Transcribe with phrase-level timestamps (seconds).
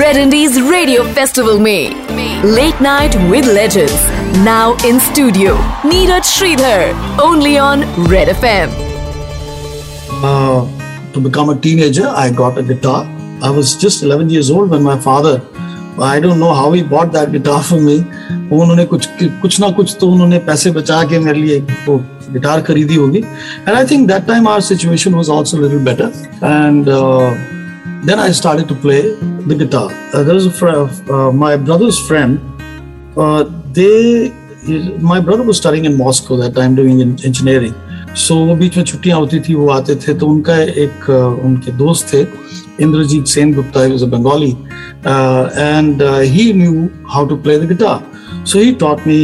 [0.00, 4.02] Red Indies Radio Festival में Late Night with Legends
[4.48, 5.54] now in studio
[5.92, 6.92] Neeraj Sridhar
[7.28, 8.68] only on Red FM.
[10.22, 10.66] Uh,
[11.14, 13.06] to become a teenager, I got a guitar.
[13.42, 15.40] I was just 11 years old when my father,
[15.98, 18.04] I don't know how he bought that guitar for me.
[18.50, 19.06] वो उन्होंने कुछ
[19.42, 21.98] कुछ ना कुछ तो उन्होंने पैसे बचा के मेरे लिए वो
[22.33, 26.11] गिटार खरीदी होगी। And I think that time our situation was also little better
[26.43, 26.85] and
[28.05, 32.39] then I start to play the guitar my brother's friend
[33.77, 33.91] they
[35.03, 37.73] my brother was staring in Moscow that time doing engineering
[38.17, 41.09] so वो बीच में छुट्टियाँ होती थी, वो आते थे तो उनका एक
[41.45, 42.21] उनके दोस्त थे,
[42.83, 48.59] Indrajit Sen Gupta is a Bengali and he knew how to play the guitar so
[48.59, 49.19] he taught me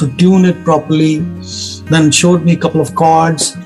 [0.00, 1.14] to tune it properly
[1.90, 3.56] then showed me a couple of chords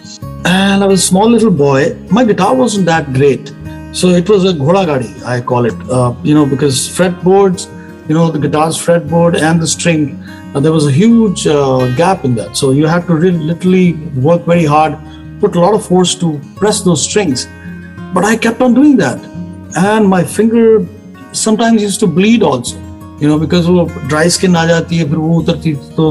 [0.44, 3.52] and i was a small little boy my guitar wasn't that great
[3.92, 7.68] so it was a ghoda gadi i call it uh, you know because fretboards
[8.08, 10.04] you know the guitar's fretboard and the string
[10.54, 12.56] uh, there was a huge uh, gap in that.
[12.56, 14.98] So you had to really literally work very hard,
[15.40, 17.46] put a lot of force to press those strings.
[18.12, 19.18] But I kept on doing that.
[19.76, 20.84] And my finger
[21.32, 22.76] sometimes used to bleed also.
[23.20, 26.04] You know, because वो dry skin आ जाती है फिर वो उतरती तो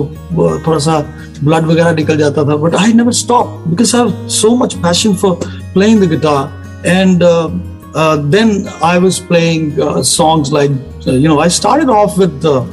[0.68, 0.98] थोड़ा सा
[1.44, 5.38] blood वगैरह निकल जाता था so much passion for
[5.74, 6.52] playing the guitar
[6.86, 7.50] and uh,
[7.96, 10.72] uh, then I was playing uh, songs like
[11.08, 12.66] uh, you know I started off with uh,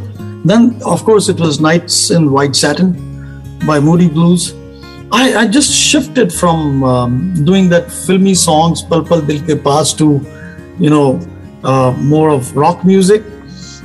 [0.47, 2.93] then, of course, it was Nights in White Satin
[3.67, 4.55] by Moody Blues.
[5.11, 9.93] I, I just shifted from um, doing that filmy songs, Pal Pal Dil Ke Paas,
[9.99, 10.21] to,
[10.79, 11.19] you know,
[11.65, 13.25] uh, more of rock music.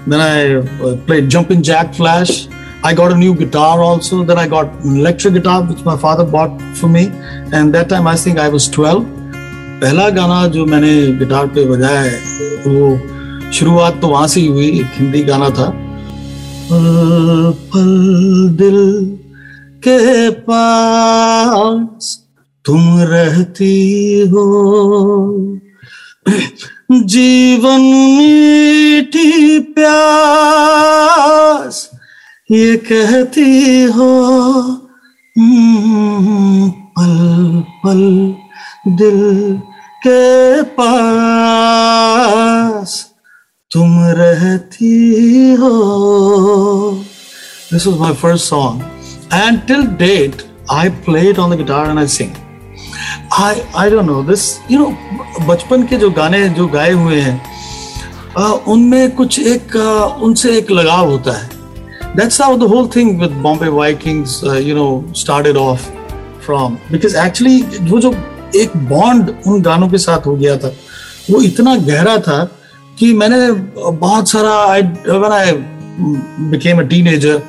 [0.07, 2.47] Then I uh, played Jumpin' Jack Flash.
[2.83, 4.23] I got a new guitar also.
[4.23, 7.09] Then I got an electric guitar, which my father bought for me.
[7.53, 9.05] And that time I think I was 12.
[9.81, 12.17] पहला गाना जो मैंने guitar पे बजाया है
[12.65, 15.65] वो शुरुआत तो वहाँ से ही हुई एक हिंदी गाना था
[16.71, 16.85] पल
[17.71, 18.77] पल दिल
[19.87, 22.09] के पास
[22.65, 23.73] तुम रहती
[24.33, 24.45] हो
[26.91, 27.81] जीवन
[28.17, 31.75] मीठी प्यास,
[32.51, 33.51] ये कहती
[33.95, 34.11] हो
[35.37, 37.15] हम्म, पल
[37.83, 38.01] पल,
[38.87, 39.19] दिल
[40.07, 40.23] के
[40.77, 42.91] पास।
[43.71, 43.89] तुम
[44.19, 44.95] रहती
[45.59, 45.73] हो।
[47.73, 48.77] This is my first song
[49.33, 52.31] and till date I play it on the guitar and I sing
[53.31, 54.91] I I don't know this you know
[55.47, 57.39] बचपन के जो गाने जो गाए हुए हैं
[58.73, 59.75] उनमें कुछ एक
[60.23, 61.49] उनसे एक लगाव होता है
[62.15, 65.89] That's how the whole thing with Bombay Vikings uh, you know started off
[66.45, 67.61] from because actually
[67.91, 68.13] वो जो
[68.55, 70.73] एक बॉन्ड उन गानों के साथ हो गया था
[71.29, 72.43] वो इतना गहरा था
[72.99, 73.51] कि मैंने
[73.91, 75.51] बहुत सारा I when I
[76.51, 77.41] became a teenager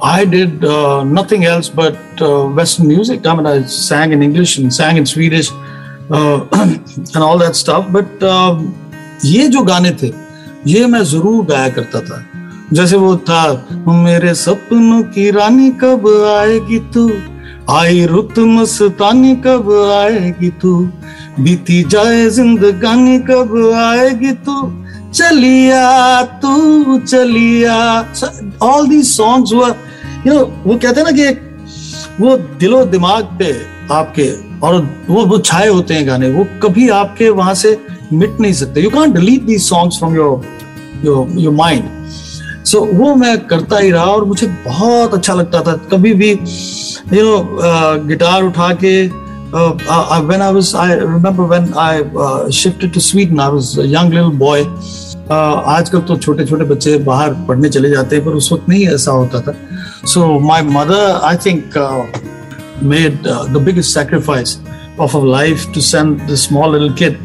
[0.00, 3.26] I did uh, nothing else but uh, Western music.
[3.26, 5.50] I mean, I sang in English and sang in Swedish
[6.10, 7.90] uh, and all that stuff.
[7.92, 8.56] But uh,
[9.24, 10.12] ये जो गाने थे
[10.70, 12.24] ये मैं ज़रूर गाया करता था
[12.72, 13.42] जैसे वो था
[13.88, 17.08] मेरे सपनों की रानी कब आएगी तू
[17.74, 20.74] आई रुत मस्तानी कब आएगी तू
[21.42, 24.56] बीती जाए जिंदगानी कब आएगी तू
[25.12, 27.76] चलिया तू चलिया
[28.62, 29.74] ऑल दी सॉन्ग्स हुआ
[30.26, 31.28] यू नो वो कहते हैं ना कि
[32.20, 33.52] वो दिलो दिमाग पे
[33.94, 34.30] आपके
[34.66, 37.76] और वो वो छाए होते हैं गाने वो कभी आपके वहाँ से
[38.12, 43.38] मिट नहीं सकते। You can delete these songs from your your mind so वो मैं
[43.46, 48.72] करता ही रहा और मुझे बहुत अच्छा लगता था। कभी भी यू नो गिटार उठा
[48.84, 48.94] के
[49.52, 54.30] uh, uh, I remember when I uh, shifted to Sweden, I was a young little
[54.30, 54.64] boy.
[55.30, 58.86] Uh, आजकल तो छोटे छोटे बच्चे बाहर पढ़ने चले जाते हैं पर उस वक्त नहीं
[58.88, 59.54] ऐसा होता था।
[60.08, 61.78] So my mother I think
[62.84, 64.58] made the biggest sacrifice
[65.00, 67.18] of a life to send the small little kid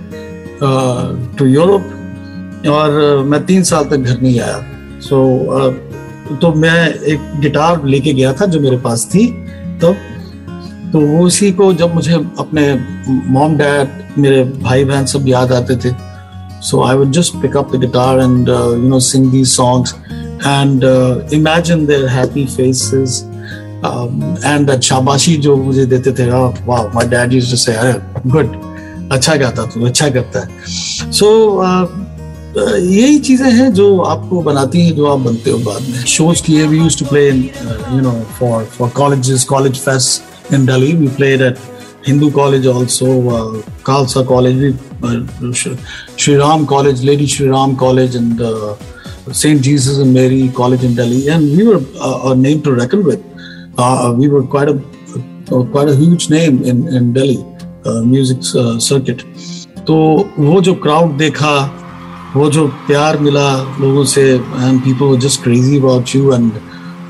[1.37, 1.81] to Europe
[2.69, 2.89] और
[3.19, 4.59] uh, मैं तीन साल तक घर नहीं आया।
[5.01, 9.27] सो so, uh, तो मैं एक गिटार लेके गया था जो मेरे पास थी
[9.81, 9.95] तब।
[10.91, 12.63] तो तो उसी को जब मुझे अपने
[13.33, 15.93] मॉम डैड मेरे भाई बहन सब याद आते थे।
[16.61, 19.95] So I would just pick up the guitar and you know sing these songs
[20.46, 20.84] And
[21.34, 23.22] imagine their happy faces
[24.44, 27.94] and that शाबाशी जो मुझे देते थे वाह माय डैड यूज्ड टू से अरे
[28.30, 28.56] गुड
[29.12, 31.84] अच्छा गाता तू अच्छा करता है सो so, uh,
[32.62, 36.40] uh, यही चीजें हैं जो आपको बनाती हैं जो आप बनते हो बाद में शोज
[36.46, 37.48] किए we used to play in
[37.92, 40.94] you know for for colleges college fest in Delhi.
[40.94, 41.58] We played at
[42.04, 45.52] Hindu College also, uh, Khalsa College, uh,
[46.16, 48.76] Sri Ram College, Lady Sri Ram College, and uh,
[49.32, 49.62] St.
[49.62, 53.22] Jesus and Mary College in Delhi, and we were uh, a name to reckon with.
[53.78, 54.76] Uh, we were quite a
[55.52, 57.44] uh, quite a huge name in in Delhi
[57.84, 59.24] uh, music uh, circuit.
[59.88, 59.94] तो
[60.38, 61.52] वो जो crowd देखा
[62.34, 63.48] वो जो प्यार मिला
[63.80, 66.50] लोगों से and people were just crazy about you and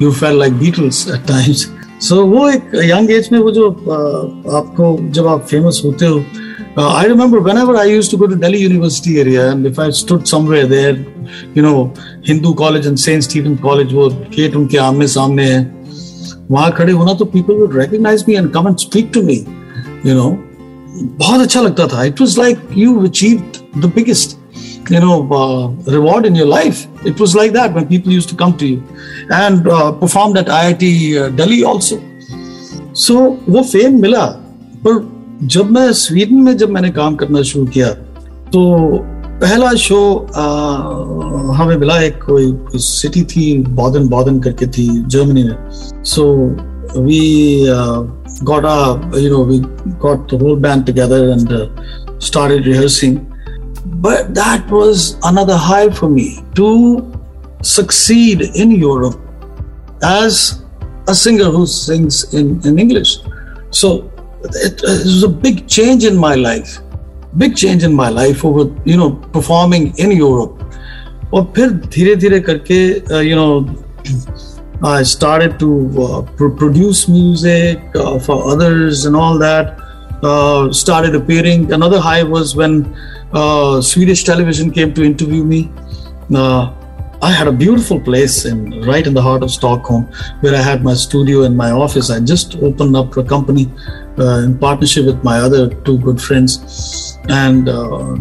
[0.03, 1.67] you fell like Beatles at times
[2.09, 6.23] so वो एक यंग एज में वो जो uh, आपको जब आप फेमस होते हो
[6.77, 9.91] Uh, I remember whenever I used to go to Delhi University area, and if I
[9.91, 10.97] stood somewhere there,
[11.55, 11.93] you know,
[12.23, 15.79] Hindu College and Saint Stephen College, वो गेट उनके आमने सामने है
[16.51, 19.39] वहां खड़े होना तो people would recognize me and come and speak to me,
[20.05, 20.31] you know.
[21.19, 22.07] बहुत अच्छा लगता था.
[22.13, 24.39] It was like you achieved the biggest,
[24.89, 26.87] you know, uh, reward in your life.
[27.05, 28.83] It was like that when people used to come to you
[29.31, 32.03] and uh, performed at IIT uh, Delhi also.
[32.95, 34.27] So वो fame मिला,
[34.87, 35.12] पर
[35.44, 37.88] जब मैं Sweden में जब मैंने काम करना शुरू किया
[38.54, 38.64] तो
[39.42, 40.44] पहला शो आ,
[41.56, 45.56] हमें मिला एक कोई सिटी थी बॉदन बॉदन करके थी जर्मनी में।
[46.04, 46.26] So
[47.02, 47.66] we
[48.44, 48.66] got
[49.18, 49.60] you know we
[50.02, 53.18] got the whole band together and started rehearsing
[53.88, 56.72] but that was another high for me to
[57.64, 59.14] succeed in Europe
[60.06, 60.52] as
[61.10, 63.20] a singer who sings in in English
[63.72, 64.10] so
[64.45, 66.79] it, it was a big change in my life
[67.37, 70.55] big change in my life over you know performing in Europe
[71.35, 72.79] और फिर धीरे धीरे करके
[73.29, 73.67] you know
[74.83, 75.69] I started to
[76.01, 79.77] uh, produce music uh, for others and all that.
[80.23, 81.73] Uh, started appearing.
[81.73, 82.97] Another high was when
[83.33, 85.71] uh, Swedish television came to interview me.
[86.33, 86.73] Uh,
[87.21, 90.05] I had a beautiful place in right in the heart of Stockholm,
[90.41, 92.11] where I had my studio and my office.
[92.11, 97.19] I just opened up a company uh, in partnership with my other two good friends,
[97.29, 98.15] and uh,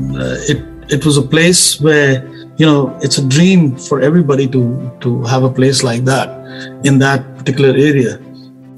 [0.47, 2.27] it it was a place where
[2.57, 6.29] you know it's a dream for everybody to to have a place like that
[6.83, 8.19] in that particular area,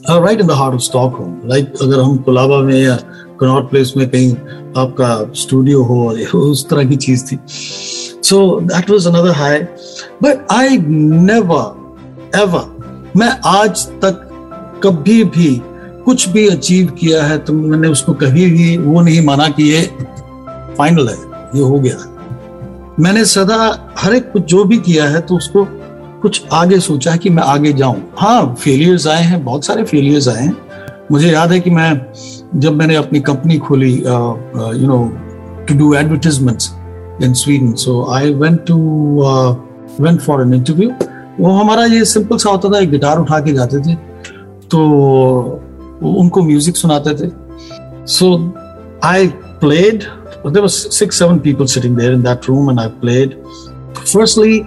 [0.10, 1.48] uh, right in the heart of Stockholm.
[1.48, 2.96] Like अगर हम कुलाबा में या
[3.40, 4.32] Connaught place में कहीं
[4.78, 5.12] आपका
[5.42, 6.10] studio हो
[6.40, 7.40] उस तरह की चीज थी
[8.30, 9.68] so that was another high
[10.24, 10.78] but i
[11.30, 11.62] never
[12.42, 12.66] ever
[13.18, 14.26] मैं आज तक
[14.84, 15.50] कभी भी
[16.05, 19.83] कुछ भी अचीव किया है तो मैंने उसको कभी भी वो नहीं माना कि ये
[20.79, 21.17] फाइनल है,
[21.55, 21.97] ये हो गया
[23.01, 23.57] मैंने सदा
[23.99, 25.67] हर एक कुछ जो भी किया है तो उसको
[26.23, 30.29] कुछ आगे सोचा है कि मैं आगे जाऊँ। हाँ फेलियर्स आए हैं, बहुत सारे फेलियर्स
[30.29, 30.57] आए हैं।
[31.13, 35.05] मुझे याद है कि मैं जब मैंने अपनी कंपनी खोली you know
[35.69, 36.71] to do advertisements
[37.23, 38.77] in Sweden so I went to
[40.01, 40.91] went for an interview
[41.41, 43.95] वो हमारा ये सिंपल सा होता था, एक गिटार उठा के जाते थे।
[44.71, 45.61] तो
[46.09, 47.31] उनको म्यूज़िक सुनाते थे।
[48.07, 48.27] So
[49.05, 49.27] I
[49.61, 50.03] played
[50.69, 53.35] six seven people sitting there in that room and I played
[53.97, 54.59] firstly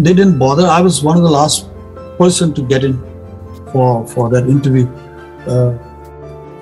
[0.00, 1.64] they didn't bother I was one of the last
[2.18, 2.96] person to get in
[3.72, 4.84] for for that interview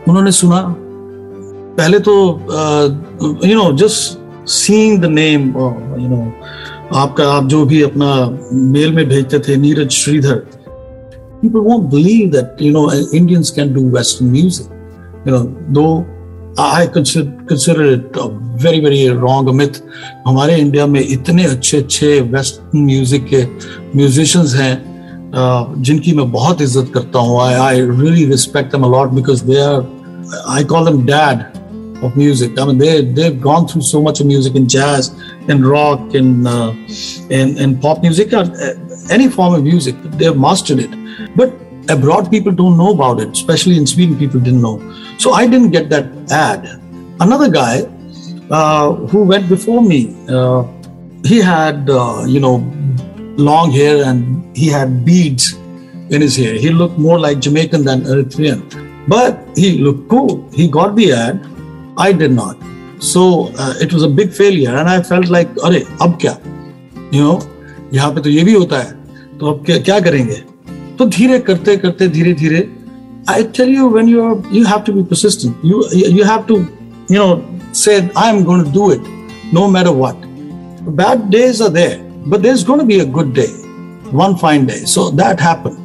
[0.08, 0.62] उन्होंने सुना।
[1.76, 2.14] पहले तो
[3.44, 6.32] you know just seeing the name you know
[6.94, 8.06] आपका, आप जो भी अपना
[8.52, 10.42] mail में भेजते थे, Neeraj Shridhar
[11.42, 14.68] people won't believe that you know Indians can do Western music.
[15.26, 16.06] You know, though
[16.58, 18.28] I consider consider it a
[18.64, 19.82] very very wrong myth.
[20.26, 23.44] हमारे India में इतने अच्छे अच्छे वेस्टर्न म्यूज़िक के
[23.96, 24.74] म्यूजिशियंस हैं
[25.82, 29.80] जिनकी मैं बहुत इज़्ज़त करता हूँ I I really respect them a lot because they are
[30.56, 31.44] I call them dad
[32.02, 32.58] of music.
[32.58, 35.14] I mean, they they've gone through so much of music in jazz,
[35.48, 36.72] in rock, in uh,
[37.30, 38.44] in, in pop music, or
[39.10, 39.94] any form of music.
[40.18, 40.90] They've mastered it.
[41.36, 41.54] But
[41.88, 44.78] abroad, people don't know about it, especially in Sweden, people didn't know.
[45.18, 46.66] So I didn't get that ad.
[47.20, 47.82] Another guy
[48.50, 50.64] uh, who went before me, uh,
[51.24, 52.56] he had, uh, you know,
[53.36, 55.54] long hair and he had beads
[56.10, 56.54] in his hair.
[56.54, 58.60] He looked more like Jamaican than Eritrean.
[59.08, 60.48] But he looked cool.
[60.52, 61.46] He got the ad.
[61.97, 62.57] I did not.
[62.99, 64.75] So uh, it was a big failure.
[64.75, 66.37] And I felt like, अरे अब क्या?
[67.11, 67.39] You know,
[67.93, 70.35] यहाँ पे तो ये भी होता है तो अब क्या क्या करेंगे
[70.97, 72.67] तो धीरे करते करते धीरे धीरे
[73.29, 75.63] I tell you when you are you have to be persistent.
[75.63, 75.83] You
[76.17, 76.59] you have to
[77.09, 77.43] you know
[77.73, 79.01] say I am going to do it
[79.57, 80.15] no matter what.
[81.01, 83.49] Bad days are there, but there's going to be a good day,
[84.23, 84.79] one fine day.
[84.85, 85.77] So that happened.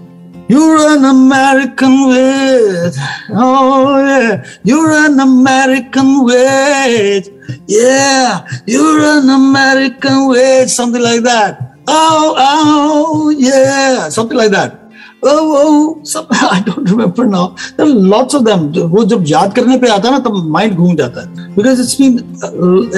[0.48, 2.96] You're an American with,
[3.30, 7.30] oh yeah, you're an American with,
[7.66, 11.78] yeah, you're an American with, something like that.
[11.86, 14.78] Oh, oh, yeah, something like that.
[15.24, 17.46] I don't remember now
[17.78, 20.94] there lots of them वो जब याद करने पे आता है ना तब mind घूम
[20.96, 22.16] जाता है because it's been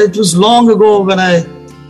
[0.04, 1.36] it was long ago when I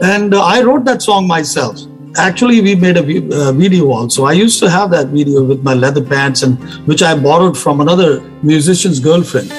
[0.05, 4.26] and I wrote that song myself actually we made a uh, video also.
[4.26, 7.82] I used to have that video with my leather pants and which i borrowed from
[7.82, 9.50] another musician's girlfriend.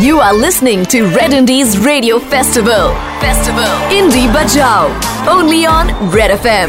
[0.00, 2.92] You are listening to red indies radio festival.
[3.20, 3.70] Festival.
[3.88, 4.90] Indie bajao.
[5.26, 6.68] Only on red fm